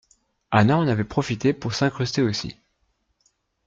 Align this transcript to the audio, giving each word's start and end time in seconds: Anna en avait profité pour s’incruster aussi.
Anna 0.49 0.77
en 0.79 0.87
avait 0.87 1.03
profité 1.03 1.53
pour 1.53 1.75
s’incruster 1.75 2.23
aussi. 2.23 2.57